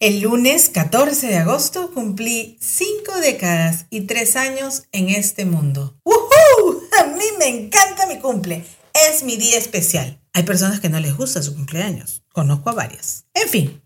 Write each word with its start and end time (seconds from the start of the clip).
El 0.00 0.20
lunes 0.20 0.70
14 0.70 1.26
de 1.26 1.36
agosto 1.36 1.90
cumplí 1.92 2.56
cinco 2.58 3.20
décadas 3.20 3.84
y 3.90 4.00
tres 4.06 4.34
años 4.34 4.84
en 4.92 5.10
este 5.10 5.44
mundo. 5.44 6.00
¡Woohoo! 6.06 6.80
A 6.98 7.04
mí 7.08 7.24
me 7.38 7.48
encanta 7.48 8.06
mi 8.06 8.18
cumple. 8.18 8.64
Es 9.10 9.22
mi 9.24 9.36
día 9.36 9.58
especial. 9.58 10.18
Hay 10.32 10.44
personas 10.44 10.80
que 10.80 10.88
no 10.88 10.98
les 11.00 11.14
gusta 11.14 11.42
su 11.42 11.54
cumpleaños. 11.54 12.22
Conozco 12.32 12.70
a 12.70 12.72
varias. 12.72 13.26
En 13.34 13.46
fin. 13.50 13.82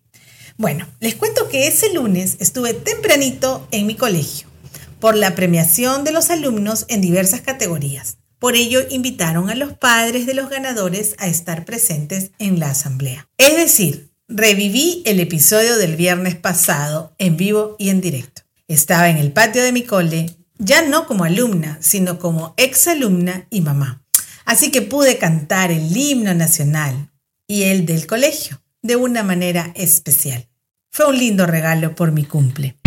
Bueno, 0.57 0.87
les 1.01 1.17
cuento 1.17 1.49
que 1.49 1.67
ese 1.67 1.93
lunes 1.93 2.37
estuve 2.39 2.75
tempranito 2.75 3.67
en 3.73 3.89
mi 3.89 3.97
colegio 3.97 4.47
por 5.01 5.17
la 5.17 5.35
premiación 5.35 6.05
de 6.05 6.13
los 6.13 6.31
alumnos 6.31 6.85
en 6.87 7.01
diversas 7.01 7.41
categorías. 7.41 8.19
Por 8.39 8.55
ello 8.55 8.83
invitaron 8.89 9.51
a 9.51 9.57
los 9.57 9.73
padres 9.73 10.27
de 10.27 10.35
los 10.35 10.49
ganadores 10.49 11.17
a 11.19 11.27
estar 11.27 11.65
presentes 11.65 12.31
en 12.39 12.61
la 12.61 12.71
asamblea. 12.71 13.29
Es 13.37 13.57
decir, 13.57 14.14
Reviví 14.29 15.03
el 15.05 15.21
episodio 15.21 15.77
del 15.77 15.97
viernes 15.97 16.35
pasado 16.35 17.15
en 17.19 17.37
vivo 17.37 17.77
y 17.79 17.91
en 17.91 18.01
directo. 18.01 18.41
Estaba 18.69 19.11
en 19.11 19.19
el 19.19 19.33
patio 19.33 19.63
de 19.63 19.71
mi 19.71 19.83
cole, 19.83 20.31
ya 20.57 20.81
no 20.81 21.07
como 21.07 21.25
alumna, 21.25 21.77
sino 21.83 22.19
como 22.19 22.55
exalumna 22.57 23.47
y 23.51 23.61
mamá. 23.61 24.03
Así 24.47 24.71
que 24.71 24.81
pude 24.81 25.19
cantar 25.19 25.71
el 25.71 25.95
himno 25.95 26.33
nacional 26.33 27.11
y 27.47 27.65
el 27.65 27.85
del 27.85 28.07
colegio 28.07 28.63
de 28.81 28.97
una 28.97 29.23
manera 29.23 29.73
especial. 29.75 30.49
Fue 30.91 31.05
un 31.07 31.19
lindo 31.19 31.45
regalo 31.45 31.95
por 31.95 32.11
mi 32.11 32.25
cumple. 32.25 32.79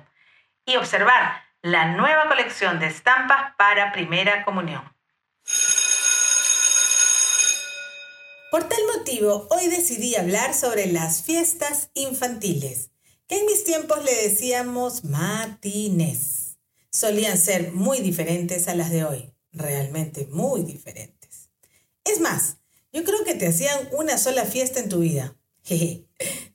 y 0.66 0.78
observar 0.78 1.44
la 1.62 1.86
nueva 1.86 2.28
colección 2.30 2.80
de 2.80 2.88
estampas 2.88 3.54
para 3.60 3.92
primera 3.92 4.44
comunión. 4.44 4.82
Por 8.50 8.64
tal 8.64 8.80
motivo, 8.98 9.46
hoy 9.52 9.68
decidí 9.68 10.16
hablar 10.16 10.56
sobre 10.56 10.88
las 10.88 11.22
fiestas 11.22 11.92
infantiles, 11.94 12.90
que 13.28 13.38
en 13.38 13.46
mis 13.46 13.64
tiempos 13.66 14.04
le 14.04 14.16
decíamos 14.16 15.04
matines 15.04 16.37
solían 16.92 17.38
ser 17.38 17.72
muy 17.74 18.00
diferentes 18.00 18.68
a 18.68 18.76
las 18.76 18.90
de 18.90 19.04
hoy, 19.04 19.34
realmente 19.52 20.28
muy 20.32 20.64
diferentes. 20.64 21.50
Es 22.04 22.20
más, 22.20 22.58
yo 22.94 23.04
creo 23.04 23.24
que 23.24 23.36
te 23.36 23.48
hacían 23.48 23.90
una 23.92 24.18
sola 24.18 24.46
fiesta 24.46 24.80
en 24.80 24.90
tu 24.90 25.00
vida. 25.00 25.36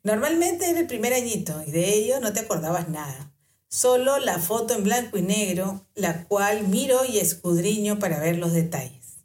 Normalmente 0.03 0.69
era 0.69 0.80
el 0.80 0.86
primer 0.86 1.12
añito 1.12 1.62
y 1.66 1.70
de 1.70 1.94
ello 1.94 2.20
no 2.20 2.33
te 2.33 2.41
acordabas 2.41 2.88
nada. 2.88 3.33
Solo 3.69 4.19
la 4.19 4.38
foto 4.38 4.75
en 4.75 4.84
blanco 4.84 5.16
y 5.16 5.22
negro, 5.22 5.86
la 5.94 6.25
cual 6.25 6.69
miro 6.69 7.05
y 7.05 7.19
escudriño 7.19 7.98
para 7.98 8.19
ver 8.19 8.36
los 8.36 8.53
detalles. 8.53 9.19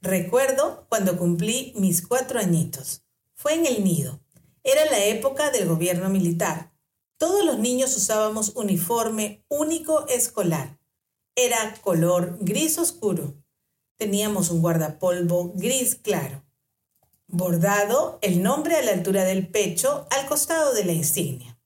Recuerdo 0.00 0.86
cuando 0.88 1.16
cumplí 1.16 1.72
mis 1.76 2.06
cuatro 2.06 2.40
añitos. 2.40 3.04
Fue 3.34 3.54
en 3.54 3.66
el 3.66 3.84
nido. 3.84 4.20
Era 4.62 4.84
la 4.86 5.04
época 5.04 5.50
del 5.50 5.66
gobierno 5.68 6.08
militar 6.08 6.73
todos 7.18 7.44
los 7.44 7.58
niños 7.58 7.96
usábamos 7.96 8.52
uniforme 8.56 9.44
único 9.48 10.06
escolar. 10.08 10.78
Era 11.36 11.74
color 11.82 12.38
gris 12.40 12.78
oscuro. 12.78 13.34
Teníamos 13.96 14.50
un 14.50 14.60
guardapolvo 14.60 15.52
gris 15.54 15.94
claro. 15.94 16.44
Bordado 17.26 18.18
el 18.22 18.42
nombre 18.42 18.76
a 18.76 18.82
la 18.82 18.92
altura 18.92 19.24
del 19.24 19.48
pecho 19.48 20.06
al 20.10 20.26
costado 20.26 20.74
de 20.74 20.84
la 20.84 20.92
insignia. 20.92 21.58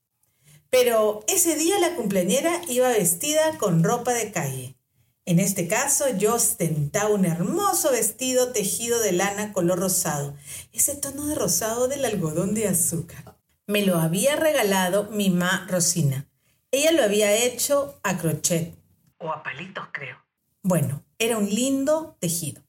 Pero 0.69 1.23
ese 1.27 1.55
día 1.55 1.79
la 1.79 1.95
cumpleañera 1.95 2.61
iba 2.67 2.89
vestida 2.89 3.57
con 3.57 3.83
ropa 3.83 4.13
de 4.13 4.31
calle. 4.31 4.77
En 5.25 5.39
este 5.39 5.67
caso 5.67 6.05
yo 6.17 6.35
ostentaba 6.35 7.09
un 7.09 7.25
hermoso 7.25 7.91
vestido 7.91 8.51
tejido 8.51 8.99
de 8.99 9.11
lana 9.11 9.53
color 9.53 9.79
rosado, 9.79 10.35
ese 10.73 10.95
tono 10.95 11.27
de 11.27 11.35
rosado 11.35 11.87
del 11.87 12.05
algodón 12.05 12.53
de 12.55 12.67
azúcar. 12.67 13.38
Me 13.69 13.85
lo 13.85 13.99
había 13.99 14.35
regalado 14.35 15.11
mi 15.11 15.29
ma 15.29 15.67
Rosina. 15.69 16.25
Ella 16.71 16.91
lo 16.91 17.03
había 17.03 17.31
hecho 17.35 17.99
a 18.01 18.17
crochet. 18.17 18.73
O 19.19 19.31
a 19.31 19.43
palitos, 19.43 19.85
creo. 19.91 20.17
Bueno, 20.63 21.03
era 21.19 21.37
un 21.37 21.47
lindo 21.47 22.17
tejido. 22.19 22.63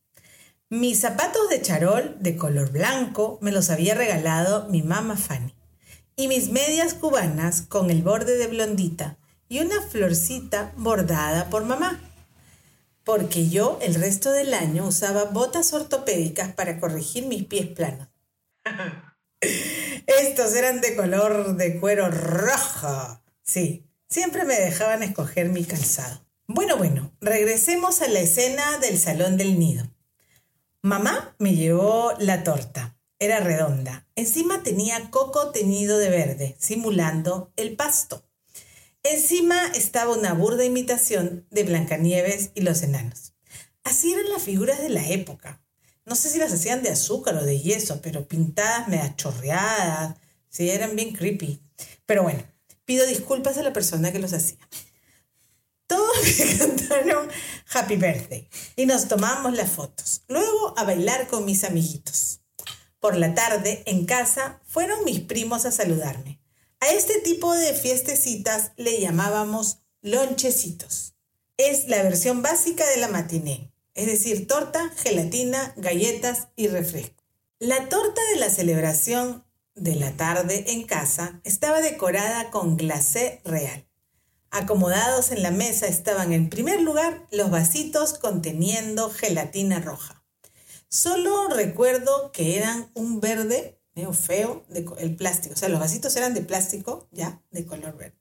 Mis 0.69 1.01
zapatos 1.01 1.49
de 1.49 1.63
charol 1.63 2.19
de 2.21 2.37
color 2.37 2.71
blanco 2.71 3.39
me 3.41 3.51
los 3.51 3.71
había 3.71 3.95
regalado 3.95 4.69
mi 4.69 4.83
mamá 4.83 5.17
Fanny. 5.17 5.55
Y 6.17 6.29
mis 6.29 6.51
medias 6.51 6.93
cubanas 6.93 7.63
con 7.63 7.91
el 7.91 8.03
borde 8.03 8.37
de 8.37 8.49
blondita 8.49 9.17
y 9.49 9.61
una 9.61 9.81
florcita 9.81 10.75
bordada 10.77 11.49
por 11.49 11.65
mamá. 11.65 11.99
Porque 13.05 13.49
yo 13.49 13.79
el 13.81 13.95
resto 13.95 14.33
del 14.33 14.53
año 14.53 14.85
usaba 14.85 15.25
botas 15.25 15.73
ortopédicas 15.73 16.53
para 16.53 16.79
corregir 16.79 17.25
mis 17.25 17.45
pies 17.45 17.69
planos. 17.69 18.09
Estos 19.41 20.55
eran 20.55 20.81
de 20.81 20.97
color 20.97 21.57
de 21.57 21.79
cuero 21.79 22.11
rojo. 22.11 23.23
Sí, 23.43 23.87
siempre 24.09 24.45
me 24.45 24.55
dejaban 24.55 25.03
escoger 25.03 25.49
mi 25.49 25.65
calzado. 25.65 26.27
Bueno, 26.47 26.77
bueno, 26.77 27.13
regresemos 27.21 28.03
a 28.03 28.09
la 28.09 28.21
escena 28.21 28.79
del 28.79 28.99
salón 28.99 29.37
del 29.37 29.59
nido. 29.59 29.91
Mamá 30.83 31.35
me 31.39 31.55
llevó 31.55 32.13
la 32.19 32.43
torta. 32.43 32.97
Era 33.19 33.41
redonda. 33.41 34.07
Encima 34.15 34.63
tenía 34.63 35.11
coco 35.11 35.51
teñido 35.51 35.99
de 35.99 36.11
verde, 36.11 36.57
simulando 36.59 37.53
el 37.57 37.77
pasto. 37.77 38.25
Encima 39.03 39.67
estaba 39.75 40.17
una 40.17 40.33
burda 40.33 40.65
imitación 40.65 41.47
de 41.51 41.65
Blancanieves 41.65 42.51
y 42.55 42.63
los 42.63 42.83
enanos. 42.83 43.35
Así 43.85 44.13
eran 44.13 44.29
las 44.31 44.43
figuras 44.43 44.81
de 44.81 44.91
la 44.91 45.07
época 45.09 45.63
no 46.05 46.17
sé 46.17 46.31
si 46.31 46.39
las 46.39 46.53
hacían 46.53 46.83
de 46.83 46.91
azúcar 46.91 47.37
o 47.37 47.45
de 47.45 47.61
yeso, 47.61 48.01
pero 48.03 48.27
pintadas 48.27 48.89
medio 48.89 49.13
chorreadas, 49.17 50.17
sí, 50.49 50.71
eran 50.71 50.97
bien 50.97 51.13
creepy. 51.13 51.63
Pero 52.07 52.23
bueno, 52.23 52.43
pido 52.85 53.07
disculpas 53.07 53.59
a 53.59 53.63
la 53.63 53.73
persona 53.73 54.13
que 54.13 54.19
los 54.19 54.33
hacía. 54.33 54.59
Todos 55.87 56.17
me 56.39 56.59
cantaron 56.59 57.29
Happy 57.73 57.97
Birthday 57.97 58.49
y 58.77 58.87
nos 58.87 59.09
tomamos 59.09 59.53
las 59.55 59.71
fotos. 59.71 60.23
Luego 60.29 60.75
a 60.77 60.85
bailar 60.85 61.27
con 61.29 61.45
mis 61.45 61.65
amiguitos. 61.65 62.41
Por 62.99 63.17
la 63.17 63.35
tarde, 63.35 63.83
en 63.87 64.05
casa, 64.05 64.61
fueron 64.65 65.05
mis 65.05 65.21
primos 65.21 65.65
a 65.65 65.73
saludarme. 65.73 66.41
A 66.81 66.89
este 66.89 67.21
tipo 67.21 67.55
de 67.55 67.75
fiestecitas 67.75 68.73
le 68.77 69.01
llamábamos 69.01 69.79
lonchecitos. 70.03 71.15
Es 71.57 71.89
la 71.89 72.03
versión 72.03 72.43
básica 72.43 72.87
de 72.87 72.97
la 72.99 73.09
matiné 73.09 73.70
es 73.95 74.07
decir, 74.07 74.47
torta, 74.47 74.91
gelatina, 74.97 75.75
galletas 75.77 76.49
y 76.57 76.69
refresco. 76.69 77.25
La 77.59 77.89
torta 77.89 78.21
de 78.33 78.41
la 78.41 78.51
celebración 78.51 79.45
de 79.75 79.95
la 79.95 80.17
tarde 80.17 80.73
en 80.73 80.85
casa 80.85 81.41
estaba 81.45 81.81
decorada 81.81 82.51
con 82.51 82.77
glacé 82.77 83.41
real. 83.45 83.87
Acomodados 84.51 85.31
en 85.31 85.43
la 85.43 85.51
mesa 85.51 85.87
estaban 85.87 86.33
en 86.33 86.51
primer 86.51 86.81
lugar 86.81 87.27
los 87.31 87.51
vasitos 87.51 88.15
conteniendo 88.15 89.11
gelatina 89.11 89.81
roja. 89.81 90.25
Solo 90.89 91.49
recuerdo 91.49 92.33
que 92.33 92.59
eran 92.59 92.91
un 92.95 93.21
verde 93.21 93.81
medio 93.95 94.13
feo, 94.13 94.65
el 94.99 95.17
plástico, 95.17 95.55
o 95.55 95.57
sea, 95.57 95.69
los 95.69 95.81
vasitos 95.81 96.17
eran 96.17 96.35
de 96.35 96.43
plástico 96.43 97.09
ya 97.13 97.43
de 97.51 97.67
color 97.67 97.97
verde 97.97 98.20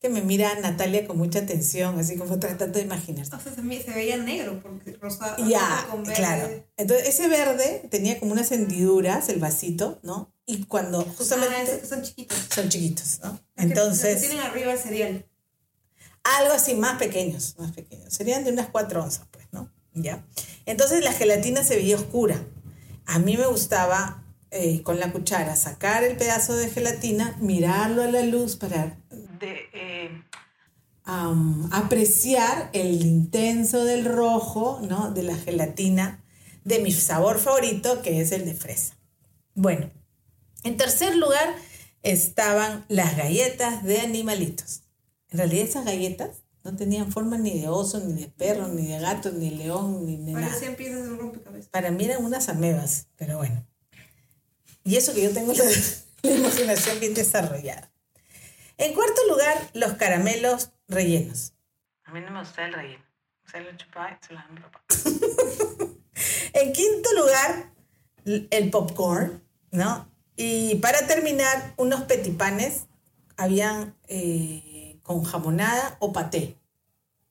que 0.00 0.08
me 0.08 0.20
mira 0.20 0.54
Natalia 0.60 1.06
con 1.06 1.16
mucha 1.16 1.40
atención, 1.40 1.98
así 1.98 2.16
como 2.16 2.38
tratando 2.38 2.78
de 2.78 2.84
imaginar. 2.84 3.26
O 3.26 3.28
sea, 3.28 3.40
se, 3.40 3.90
veía 3.92 4.16
negro 4.16 4.60
porque 4.62 4.92
rosado 5.00 5.36
ya, 5.48 5.86
con 5.90 6.04
verde. 6.04 6.16
Claro. 6.16 6.64
Entonces, 6.76 7.08
ese 7.08 7.28
verde 7.28 7.88
tenía 7.90 8.20
como 8.20 8.32
unas 8.32 8.52
hendiduras, 8.52 9.28
el 9.28 9.40
vasito, 9.40 9.98
¿no? 10.02 10.32
Y 10.44 10.64
cuando 10.64 11.02
justamente... 11.02 11.54
Ah, 11.56 11.62
esos 11.62 11.78
que 11.78 11.86
son 11.86 12.02
chiquitos. 12.02 12.38
Son 12.54 12.68
chiquitos, 12.68 13.20
¿no? 13.22 13.40
Entonces... 13.56 14.20
que 14.20 14.28
tienen 14.28 14.44
arriba 14.44 14.72
el 14.72 14.78
cereal. 14.78 15.26
Algo 16.38 16.54
así, 16.54 16.74
más 16.74 16.98
pequeños, 16.98 17.54
más 17.58 17.72
pequeños. 17.72 18.12
Serían 18.12 18.44
de 18.44 18.52
unas 18.52 18.68
cuatro 18.68 19.02
onzas, 19.02 19.26
pues, 19.30 19.46
¿no? 19.52 19.72
Ya. 19.94 20.26
Entonces 20.66 21.02
la 21.02 21.12
gelatina 21.12 21.64
se 21.64 21.76
veía 21.76 21.96
oscura. 21.96 22.44
A 23.06 23.18
mí 23.18 23.36
me 23.36 23.46
gustaba 23.46 24.24
eh, 24.50 24.82
con 24.82 25.00
la 25.00 25.12
cuchara 25.12 25.56
sacar 25.56 26.04
el 26.04 26.16
pedazo 26.16 26.54
de 26.54 26.68
gelatina, 26.68 27.36
mirarlo 27.40 28.02
a 28.02 28.06
la 28.06 28.22
luz 28.22 28.56
para 28.56 28.98
de 29.38 29.68
eh, 29.72 30.22
apreciar 31.04 32.70
el 32.72 33.04
intenso 33.04 33.84
del 33.84 34.04
rojo, 34.04 34.80
¿no? 34.82 35.12
De 35.12 35.22
la 35.22 35.36
gelatina, 35.36 36.24
de 36.64 36.80
mi 36.80 36.92
sabor 36.92 37.38
favorito, 37.38 38.02
que 38.02 38.20
es 38.20 38.32
el 38.32 38.44
de 38.44 38.54
fresa. 38.54 38.96
Bueno, 39.54 39.90
en 40.64 40.76
tercer 40.76 41.16
lugar 41.16 41.54
estaban 42.02 42.84
las 42.88 43.16
galletas 43.16 43.84
de 43.84 44.00
animalitos. 44.00 44.82
En 45.30 45.38
realidad 45.38 45.66
esas 45.66 45.84
galletas 45.84 46.42
No 46.64 46.74
tenían 46.74 47.12
forma 47.12 47.38
ni 47.38 47.60
de 47.60 47.68
oso, 47.68 48.00
ni 48.00 48.22
de 48.22 48.26
perro, 48.26 48.66
ni 48.66 48.88
de 48.88 48.98
gato, 48.98 49.30
ni 49.30 49.50
de 49.50 49.56
león, 49.56 50.04
ni 50.04 50.16
de 50.16 50.32
nada. 50.32 50.48
Parecían 50.48 50.74
piezas 50.74 51.04
de 51.04 51.12
un 51.12 51.18
rompecabezas. 51.18 51.68
Para 51.68 51.92
mí 51.92 52.04
eran 52.04 52.24
unas 52.24 52.48
amebas, 52.48 53.06
pero 53.14 53.38
bueno. 53.38 53.64
Y 54.82 54.96
eso 54.96 55.14
que 55.14 55.22
yo 55.22 55.30
tengo 55.30 55.52
la, 55.52 55.62
la 56.22 56.34
imaginación 56.34 56.98
bien 56.98 57.14
desarrollada. 57.14 57.88
En 58.78 58.94
cuarto 58.94 59.20
lugar, 59.28 59.70
los 59.74 59.94
caramelos 59.94 60.70
rellenos. 60.88 61.52
A 62.04 62.12
mí 62.12 62.20
no 62.20 62.30
me 62.30 62.40
gusta 62.40 62.66
el 62.66 62.72
relleno. 62.74 63.04
O 63.46 63.48
sea, 63.48 63.60
lo 63.60 63.76
chupaba 63.76 64.10
y 64.10 64.26
se 64.26 64.32
lo 64.34 64.38
daba 64.40 64.48
a 64.48 64.52
mi 64.52 64.60
papá. 64.60 64.84
en 66.52 66.72
quinto 66.72 67.08
lugar, 67.14 67.72
el 68.24 68.70
popcorn, 68.70 69.42
¿no? 69.70 70.10
Y 70.36 70.74
para 70.76 71.06
terminar, 71.06 71.74
unos 71.76 72.02
petipanes 72.02 72.86
habían 73.36 73.96
eh, 74.08 74.98
con 75.02 75.22
jamonada 75.24 75.96
o 76.00 76.12
paté. 76.12 76.56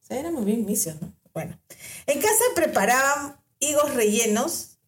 O 0.01 0.06
sea, 0.06 0.19
éramos 0.19 0.45
bien 0.45 0.65
misios, 0.65 1.01
¿no? 1.01 1.13
Bueno, 1.33 1.59
en 2.07 2.21
casa 2.21 2.44
preparaban 2.56 3.39
higos 3.59 3.94
rellenos. 3.94 4.80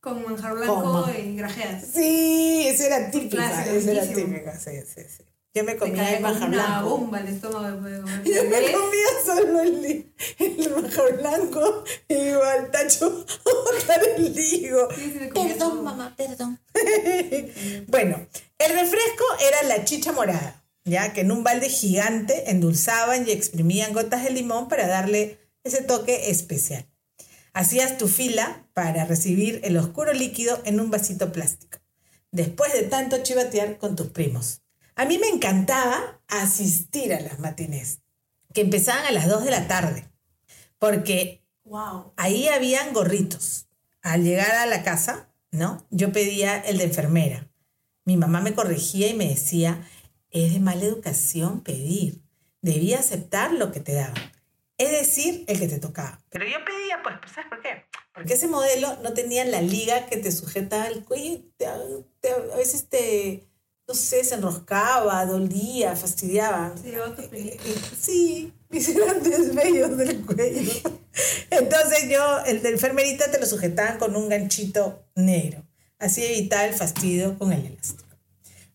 Con 0.00 0.22
manjar 0.22 0.54
blanco 0.54 1.04
Con- 1.04 1.16
y 1.16 1.36
grajeas. 1.36 1.86
Sí, 1.92 2.66
eso 2.66 2.84
era 2.84 3.10
típica, 3.10 3.64
eso 3.66 3.90
era 3.90 4.06
típica, 4.06 4.58
sí, 4.58 4.72
sí, 4.86 5.02
sí. 5.08 5.24
Yo 5.62 5.64
me 5.64 5.76
comía 5.76 6.16
el 6.16 6.22
manjar 6.22 6.48
una 6.48 6.66
blanco. 6.66 6.88
bomba 6.88 7.20
el 7.20 7.28
estómago 7.28 7.76
comer. 7.76 8.22
Yo 8.24 8.44
me 8.44 8.72
comía 8.72 9.06
solo 9.24 9.60
el, 9.62 10.12
el 10.38 11.16
blanco 11.18 11.84
y 12.08 12.14
iba 12.14 12.52
al 12.52 12.70
tacho 12.70 13.24
a 13.88 13.94
el 13.94 14.38
higo. 14.38 14.88
Perdón, 15.34 15.84
mamá, 15.84 16.14
perdón. 16.16 16.58
Bueno, 17.88 18.26
el 18.58 18.72
refresco 18.72 19.24
era 19.40 19.62
la 19.68 19.84
chicha 19.84 20.12
morada, 20.12 20.62
ya 20.84 21.12
que 21.12 21.22
en 21.22 21.32
un 21.32 21.42
balde 21.42 21.68
gigante 21.68 22.50
endulzaban 22.50 23.26
y 23.26 23.32
exprimían 23.32 23.92
gotas 23.92 24.24
de 24.24 24.30
limón 24.30 24.68
para 24.68 24.86
darle 24.86 25.38
ese 25.64 25.82
toque 25.82 26.30
especial. 26.30 26.86
Hacías 27.52 27.98
tu 27.98 28.08
fila 28.08 28.68
para 28.74 29.04
recibir 29.04 29.60
el 29.64 29.76
oscuro 29.76 30.12
líquido 30.12 30.60
en 30.64 30.80
un 30.80 30.90
vasito 30.90 31.32
plástico, 31.32 31.78
después 32.30 32.72
de 32.72 32.82
tanto 32.82 33.18
chivatear 33.22 33.78
con 33.78 33.96
tus 33.96 34.08
primos. 34.08 34.60
A 34.98 35.04
mí 35.04 35.16
me 35.18 35.28
encantaba 35.28 36.20
asistir 36.26 37.14
a 37.14 37.20
las 37.20 37.38
matinés, 37.38 38.00
que 38.52 38.62
empezaban 38.62 39.06
a 39.06 39.12
las 39.12 39.28
2 39.28 39.44
de 39.44 39.52
la 39.52 39.68
tarde, 39.68 40.10
porque 40.80 41.44
Wow. 41.62 42.14
ahí 42.16 42.48
habían 42.48 42.92
gorritos. 42.92 43.68
Al 44.02 44.24
llegar 44.24 44.50
a 44.52 44.66
la 44.66 44.82
casa, 44.82 45.32
¿no? 45.52 45.86
Yo 45.90 46.10
pedía 46.12 46.58
el 46.58 46.78
de 46.78 46.84
enfermera. 46.84 47.48
Mi 48.04 48.16
mamá 48.16 48.40
me 48.40 48.54
corregía 48.54 49.06
y 49.08 49.14
me 49.14 49.28
decía, 49.28 49.86
es 50.30 50.52
de 50.52 50.58
mala 50.60 50.84
educación 50.84 51.60
pedir. 51.62 52.20
Debía 52.60 52.98
aceptar 52.98 53.52
lo 53.52 53.70
que 53.70 53.78
te 53.80 53.92
daban. 53.92 54.16
Es 54.78 54.90
decir, 54.90 55.44
el 55.46 55.60
que 55.60 55.68
te 55.68 55.78
tocaba. 55.78 56.24
Pero 56.30 56.44
yo 56.44 56.58
pedía, 56.64 57.00
pues, 57.04 57.16
¿sabes 57.32 57.48
por 57.50 57.60
qué? 57.62 57.84
Porque 58.14 58.34
ese 58.34 58.48
modelo 58.48 58.96
no 59.02 59.12
tenía 59.12 59.44
la 59.44 59.60
liga 59.62 60.06
que 60.06 60.16
te 60.16 60.32
sujetaba 60.32 60.88
el 60.88 61.04
cuello 61.04 61.24
y 61.34 61.52
te- 61.56 61.66
te- 62.20 62.32
a 62.52 62.56
veces 62.56 62.88
te, 62.88 63.47
no 63.88 63.94
sé, 63.94 64.22
se 64.22 64.34
enroscaba, 64.34 65.24
dolía, 65.24 65.96
fastidiaba. 65.96 66.74
Llevó 66.84 67.10
tu 67.12 67.26
película. 67.30 67.74
Sí, 67.98 68.52
mis 68.68 68.94
grandes 68.94 69.54
vellos 69.54 69.96
del 69.96 70.26
cuello. 70.26 70.72
Entonces 71.50 72.10
yo, 72.10 72.44
el 72.44 72.60
de 72.60 72.68
enfermerita 72.68 73.30
te 73.30 73.40
lo 73.40 73.46
sujetaban 73.46 73.98
con 73.98 74.14
un 74.14 74.28
ganchito 74.28 75.02
negro. 75.14 75.64
Así 75.98 76.22
evitaba 76.22 76.66
el 76.66 76.74
fastidio 76.74 77.38
con 77.38 77.50
el 77.54 77.64
elástico. 77.64 78.04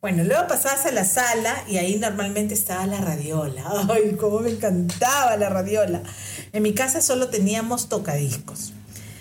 Bueno, 0.01 0.23
luego 0.23 0.47
pasabas 0.47 0.87
a 0.87 0.91
la 0.91 1.05
sala 1.05 1.63
y 1.67 1.77
ahí 1.77 1.97
normalmente 1.97 2.55
estaba 2.55 2.87
la 2.87 2.99
radiola. 2.99 3.63
Ay, 3.89 4.15
cómo 4.19 4.39
me 4.39 4.49
encantaba 4.49 5.37
la 5.37 5.49
radiola. 5.49 6.01
En 6.53 6.63
mi 6.63 6.73
casa 6.73 7.03
solo 7.03 7.29
teníamos 7.29 7.87
tocadiscos. 7.87 8.73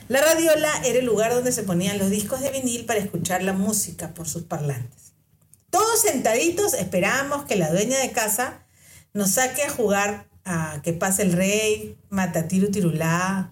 La 0.08 0.22
radiola 0.22 0.70
era 0.86 0.98
el 0.98 1.04
lugar 1.04 1.34
donde 1.34 1.52
se 1.52 1.64
ponían 1.64 1.98
los 1.98 2.08
discos 2.08 2.40
de 2.40 2.50
vinil 2.50 2.86
para 2.86 2.98
escuchar 2.98 3.42
la 3.42 3.52
música 3.52 4.14
por 4.14 4.26
sus 4.26 4.44
parlantes. 4.44 5.11
Todos 5.72 6.02
sentaditos 6.02 6.74
esperábamos 6.74 7.44
que 7.46 7.56
la 7.56 7.70
dueña 7.70 7.98
de 7.98 8.12
casa 8.12 8.62
nos 9.14 9.30
saque 9.30 9.62
a 9.62 9.70
jugar 9.70 10.26
a 10.44 10.80
que 10.82 10.92
pase 10.92 11.22
el 11.22 11.32
rey, 11.32 11.96
matatiru 12.10 12.70
tirulá, 12.70 13.50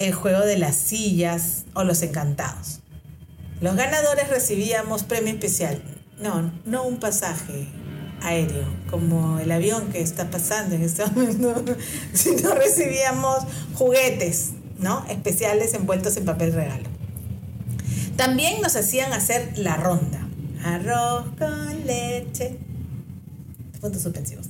el 0.00 0.12
juego 0.12 0.40
de 0.40 0.58
las 0.58 0.74
sillas 0.74 1.64
o 1.74 1.84
los 1.84 2.02
encantados. 2.02 2.80
Los 3.60 3.76
ganadores 3.76 4.30
recibíamos 4.30 5.04
premio 5.04 5.32
especial. 5.32 5.80
No, 6.18 6.52
no 6.64 6.82
un 6.82 6.98
pasaje 6.98 7.68
aéreo, 8.20 8.66
como 8.90 9.38
el 9.38 9.52
avión 9.52 9.92
que 9.92 10.00
está 10.00 10.32
pasando 10.32 10.74
en 10.74 10.82
este 10.82 11.06
momento, 11.14 11.76
sino 12.12 12.52
recibíamos 12.52 13.44
juguetes, 13.74 14.54
¿no? 14.80 15.06
Especiales 15.08 15.72
envueltos 15.74 16.16
en 16.16 16.24
papel 16.24 16.52
regalo. 16.52 16.88
También 18.16 18.60
nos 18.60 18.74
hacían 18.74 19.12
hacer 19.12 19.56
la 19.56 19.76
ronda. 19.76 20.13
Arroz 20.64 21.26
con 21.38 21.86
leche. 21.86 22.56
Puntos 23.82 24.00
suspensivos. 24.02 24.46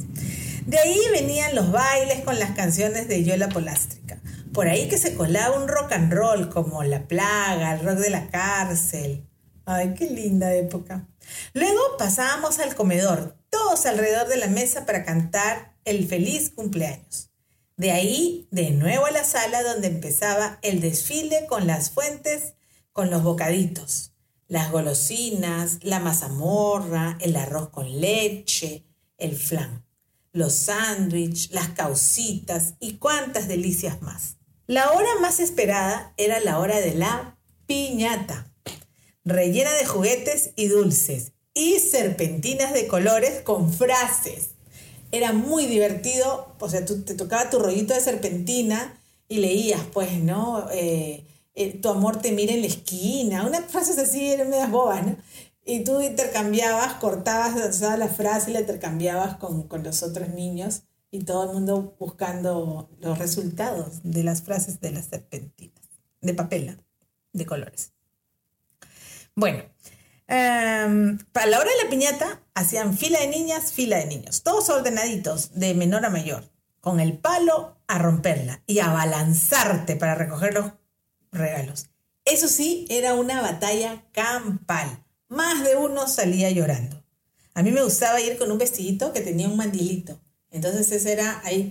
De 0.65 0.79
ahí 0.79 1.01
venían 1.11 1.57
los 1.57 1.73
bailes 1.73 2.21
con 2.21 2.39
las 2.39 2.53
canciones 2.53 3.09
de 3.09 3.25
Yola 3.25 3.49
Polástrica. 3.49 4.21
Por 4.53 4.69
ahí 4.69 4.89
que 4.89 4.97
se 4.97 5.17
colaba 5.17 5.59
un 5.59 5.67
rock 5.67 5.91
and 5.91 6.13
roll 6.13 6.49
como 6.51 6.85
La 6.85 7.09
Plaga, 7.09 7.75
el 7.75 7.85
rock 7.85 7.99
de 7.99 8.11
la 8.11 8.29
cárcel. 8.29 9.27
Ay, 9.65 9.95
qué 9.99 10.09
linda 10.09 10.55
época. 10.55 11.09
Luego 11.53 11.81
pasábamos 11.99 12.61
al 12.61 12.77
comedor, 12.77 13.37
todos 13.51 13.85
alrededor 13.85 14.29
de 14.29 14.37
la 14.37 14.47
mesa 14.47 14.87
para 14.87 15.05
cantar 15.05 15.75
el 15.85 16.07
feliz 16.07 16.51
cumpleaños. 16.51 17.31
De 17.77 17.91
ahí, 17.91 18.47
de 18.53 18.71
nuevo 18.71 19.07
a 19.07 19.11
la 19.11 19.25
sala 19.25 19.65
donde 19.65 19.89
empezaba 19.89 20.61
el 20.63 20.81
desfile 20.81 21.47
con 21.49 21.67
las 21.67 21.91
fuentes, 21.91 22.55
con 22.93 23.11
los 23.11 23.25
bocaditos, 23.25 24.14
las 24.55 24.71
golosinas, 24.71 25.81
la 25.83 25.99
mazamorra, 25.99 27.19
el 27.21 27.35
arroz 27.35 27.71
con 27.71 28.01
leche, 28.01 28.85
el 29.19 29.35
flan, 29.35 29.85
los 30.31 30.55
sándwiches, 30.55 31.51
las 31.51 31.71
causitas 31.71 32.75
y 32.79 32.99
cuantas 32.99 33.49
delicias 33.49 34.01
más. 34.01 34.37
La 34.69 34.93
hora 34.93 35.09
más 35.21 35.41
esperada 35.41 36.15
era 36.19 36.39
la 36.39 36.61
hora 36.61 36.79
de 36.79 36.95
la 36.95 37.37
piñata, 37.67 38.55
rellena 39.25 39.73
de 39.73 39.87
juguetes 39.87 40.53
y 40.55 40.69
dulces 40.69 41.33
y 41.53 41.81
serpentinas 41.81 42.73
de 42.75 42.87
colores 42.87 43.41
con 43.41 43.73
frases. 43.73 44.51
Era 45.11 45.33
muy 45.33 45.67
divertido, 45.67 46.55
o 46.61 46.69
sea, 46.69 46.85
tú 46.85 47.03
te 47.03 47.15
tocaba 47.15 47.51
tu 47.51 47.59
rollito 47.59 47.93
de 47.93 48.01
serpentina 48.01 49.01
y 49.29 49.39
leías, 49.39 49.83
pues, 49.93 50.13
¿no? 50.23 50.69
Eh, 50.71 51.27
eh, 51.55 51.79
tu 51.79 51.89
amor 51.89 52.21
te 52.21 52.33
mira 52.33 52.53
en 52.53 52.61
la 52.63 52.67
esquina, 52.67 53.47
unas 53.47 53.65
frases 53.67 53.99
así 53.99 54.33
eran 54.33 54.51
medias 54.51 54.71
bobas, 54.71 55.07
¿no? 55.07 55.17
Y 55.65 55.85
tú 55.85 56.01
intercambiabas, 56.01 56.95
cortabas 56.95 57.55
usabas 57.71 57.99
la 57.99 58.09
frase 58.09 58.51
y 58.51 58.55
la 58.55 58.61
intercambiabas 58.61 59.37
con, 59.37 59.67
con 59.69 59.83
los 59.83 60.03
otros 60.03 60.29
niños 60.31 60.83
y 61.15 61.21
todo 61.21 61.45
el 61.45 61.55
mundo 61.55 61.95
buscando 61.99 62.91
los 62.99 63.19
resultados 63.19 64.01
de 64.03 64.25
las 64.25 64.43
frases 64.43 64.81
de 64.81 64.91
las 64.91 65.07
serpentinas, 65.07 65.81
de 66.21 66.35
papel, 66.35 66.77
de 67.33 67.47
colores. 67.47 67.93
Bueno, 69.37 69.63
em, 70.27 71.19
para 71.33 71.47
la 71.47 71.61
hora 71.61 71.71
de 71.71 71.85
la 71.85 71.91
piñata 71.91 72.43
hacían 72.55 72.99
fila 72.99 73.21
de 73.21 73.29
niñas, 73.29 73.73
fila 73.73 73.99
de 73.99 74.07
niños, 74.07 74.43
todos 74.43 74.69
ordenaditos, 74.71 75.55
de 75.55 75.75
menor 75.75 76.05
a 76.05 76.11
mayor, 76.11 76.51
con 76.81 76.99
el 76.99 77.17
palo 77.17 77.79
a 77.87 77.99
romperla 77.99 78.63
y 78.67 78.81
a 78.81 78.93
balanzarte 78.93 79.95
para 79.95 80.17
recoger 80.17 80.53
los 80.53 80.73
regalos. 81.35 81.87
Eso 82.25 82.49
sí, 82.49 82.87
era 82.89 83.15
una 83.15 83.43
batalla 83.43 84.05
campal. 84.13 85.05
Más 85.29 85.63
de 85.63 85.77
uno 85.77 86.07
salía 86.07 86.51
llorando. 86.51 87.05
A 87.55 87.63
mí 87.63 87.71
me 87.71 87.83
gustaba 87.83 88.21
ir 88.21 88.39
con 88.39 88.51
un 88.51 88.59
vestidito 88.59 89.13
que 89.13 89.21
tenía 89.21 89.49
un 89.49 89.57
mandilito. 89.57 90.21
Entonces 90.51 90.91
ese 90.91 91.13
era 91.13 91.41
ahí 91.45 91.71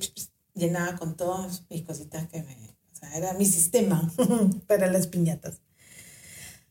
llenaba 0.54 0.98
con 0.98 1.18
todas 1.18 1.64
mis 1.70 1.84
cositas 1.84 2.28
que 2.30 2.44
me... 2.44 2.78
O 2.92 2.96
sea, 2.96 3.18
era 3.18 3.34
mi 3.34 3.46
sistema 3.46 4.12
para 4.68 4.88
las 4.92 5.08
piñatas. 5.08 5.62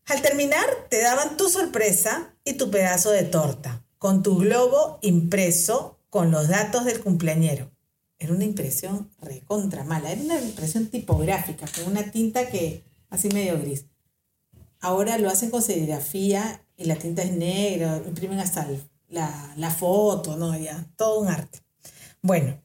Al 0.06 0.22
terminar, 0.22 0.64
te 0.88 1.00
daban 1.00 1.36
tu 1.36 1.48
sorpresa 1.48 2.34
y 2.44 2.54
tu 2.54 2.70
pedazo 2.70 3.10
de 3.10 3.24
torta, 3.24 3.84
con 3.98 4.22
tu 4.22 4.38
globo 4.38 4.98
impreso 5.02 5.98
con 6.10 6.30
los 6.30 6.48
datos 6.48 6.84
del 6.84 7.00
cumpleañero. 7.00 7.71
Era 8.22 8.34
una 8.34 8.44
impresión 8.44 9.10
recontra 9.20 9.82
mala, 9.82 10.12
era 10.12 10.22
una 10.22 10.40
impresión 10.40 10.86
tipográfica, 10.86 11.66
con 11.74 11.90
una 11.90 12.10
tinta 12.12 12.48
que 12.48 12.84
así 13.10 13.28
medio 13.30 13.58
gris. 13.58 13.86
Ahora 14.78 15.18
lo 15.18 15.28
hacen 15.28 15.50
con 15.50 15.60
serigrafía 15.60 16.64
y 16.76 16.84
la 16.84 16.96
tinta 16.96 17.22
es 17.22 17.32
negra, 17.32 18.00
imprimen 18.06 18.38
hasta 18.38 18.68
la, 19.08 19.52
la 19.56 19.70
foto, 19.70 20.36
¿no? 20.36 20.56
Ya, 20.56 20.86
todo 20.96 21.18
un 21.18 21.28
arte. 21.28 21.58
Bueno, 22.20 22.62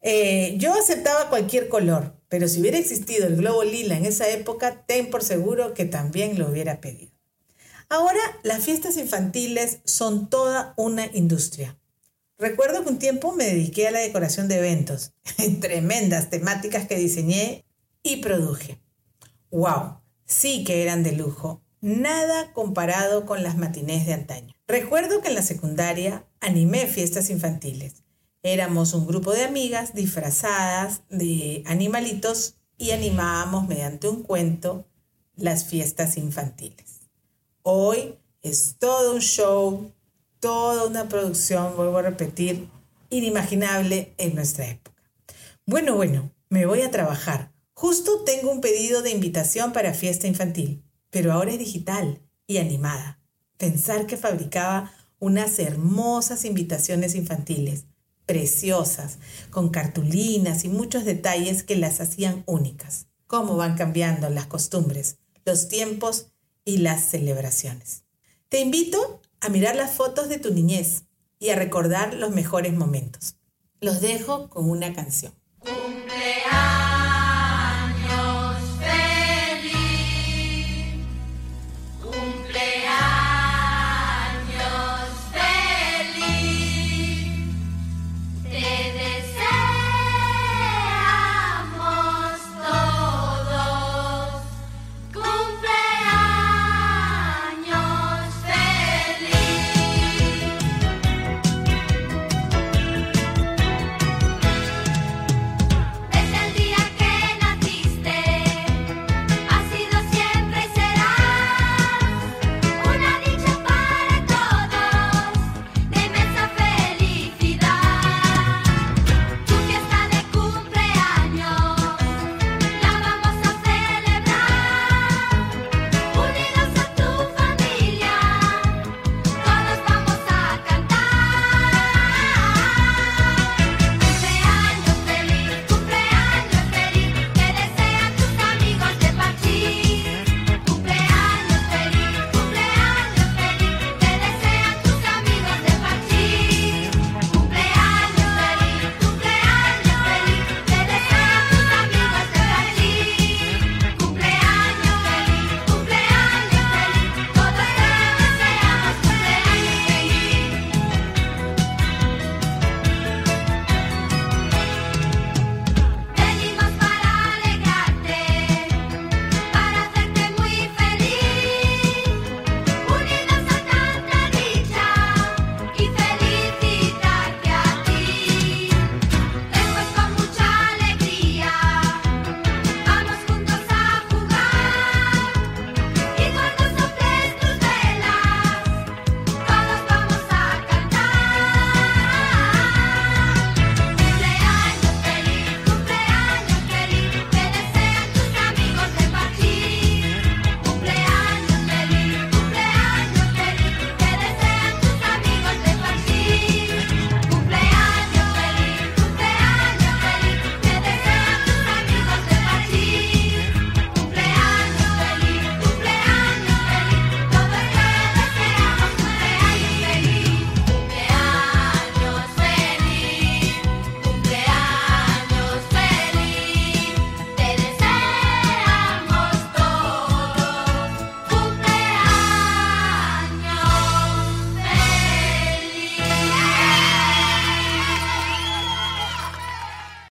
eh, 0.00 0.54
yo 0.58 0.72
aceptaba 0.74 1.28
cualquier 1.28 1.68
color, 1.68 2.14
pero 2.28 2.46
si 2.46 2.60
hubiera 2.60 2.78
existido 2.78 3.26
el 3.26 3.36
globo 3.36 3.64
lila 3.64 3.96
en 3.96 4.04
esa 4.04 4.28
época, 4.28 4.84
ten 4.86 5.10
por 5.10 5.24
seguro 5.24 5.74
que 5.74 5.86
también 5.86 6.38
lo 6.38 6.48
hubiera 6.48 6.80
pedido. 6.80 7.10
Ahora, 7.88 8.20
las 8.42 8.64
fiestas 8.64 8.96
infantiles 8.96 9.78
son 9.84 10.30
toda 10.30 10.74
una 10.76 11.06
industria. 11.14 11.78
Recuerdo 12.44 12.84
que 12.84 12.90
un 12.90 12.98
tiempo 12.98 13.32
me 13.32 13.46
dediqué 13.46 13.88
a 13.88 13.90
la 13.90 14.00
decoración 14.00 14.48
de 14.48 14.58
eventos, 14.58 15.14
tremendas 15.62 16.28
temáticas 16.28 16.86
que 16.86 16.98
diseñé 16.98 17.64
y 18.02 18.16
produje. 18.16 18.82
¡Wow! 19.50 20.02
Sí 20.26 20.62
que 20.62 20.82
eran 20.82 21.02
de 21.02 21.12
lujo, 21.12 21.62
nada 21.80 22.52
comparado 22.52 23.24
con 23.24 23.42
las 23.42 23.56
matinés 23.56 24.04
de 24.04 24.12
antaño. 24.12 24.54
Recuerdo 24.68 25.22
que 25.22 25.28
en 25.28 25.36
la 25.36 25.40
secundaria 25.40 26.26
animé 26.38 26.86
fiestas 26.86 27.30
infantiles. 27.30 28.04
Éramos 28.42 28.92
un 28.92 29.06
grupo 29.06 29.32
de 29.32 29.44
amigas 29.44 29.94
disfrazadas 29.94 31.00
de 31.08 31.62
animalitos 31.64 32.56
y 32.76 32.90
animábamos 32.90 33.66
mediante 33.68 34.06
un 34.06 34.22
cuento 34.22 34.86
las 35.34 35.64
fiestas 35.64 36.18
infantiles. 36.18 37.08
Hoy 37.62 38.18
es 38.42 38.76
todo 38.78 39.14
un 39.14 39.20
show, 39.22 39.90
toda 40.44 40.84
una 40.84 41.08
producción, 41.08 41.74
vuelvo 41.74 41.96
a 41.96 42.02
repetir, 42.02 42.68
inimaginable 43.08 44.12
en 44.18 44.34
nuestra 44.34 44.68
época. 44.68 45.02
Bueno, 45.64 45.96
bueno, 45.96 46.32
me 46.50 46.66
voy 46.66 46.82
a 46.82 46.90
trabajar. 46.90 47.50
Justo 47.72 48.24
tengo 48.24 48.52
un 48.52 48.60
pedido 48.60 49.00
de 49.00 49.10
invitación 49.10 49.72
para 49.72 49.94
fiesta 49.94 50.26
infantil, 50.26 50.84
pero 51.08 51.32
ahora 51.32 51.52
es 51.52 51.58
digital 51.58 52.20
y 52.46 52.58
animada. 52.58 53.18
Pensar 53.56 54.06
que 54.06 54.18
fabricaba 54.18 54.92
unas 55.18 55.58
hermosas 55.58 56.44
invitaciones 56.44 57.14
infantiles, 57.14 57.86
preciosas, 58.26 59.16
con 59.48 59.70
cartulinas 59.70 60.66
y 60.66 60.68
muchos 60.68 61.06
detalles 61.06 61.62
que 61.62 61.76
las 61.76 62.02
hacían 62.02 62.42
únicas. 62.44 63.06
Cómo 63.26 63.56
van 63.56 63.78
cambiando 63.78 64.28
las 64.28 64.44
costumbres, 64.44 65.16
los 65.46 65.68
tiempos 65.68 66.26
y 66.66 66.76
las 66.76 67.02
celebraciones. 67.02 68.02
Te 68.50 68.60
invito 68.60 69.22
a 69.44 69.50
mirar 69.50 69.76
las 69.76 69.92
fotos 69.92 70.30
de 70.30 70.38
tu 70.38 70.54
niñez 70.54 71.04
y 71.38 71.50
a 71.50 71.54
recordar 71.54 72.14
los 72.14 72.30
mejores 72.30 72.72
momentos. 72.72 73.36
Los 73.80 74.00
dejo 74.00 74.48
con 74.48 74.70
una 74.70 74.94
canción. 74.94 75.34